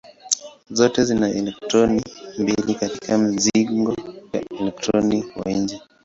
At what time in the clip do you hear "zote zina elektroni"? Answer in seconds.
0.69-2.03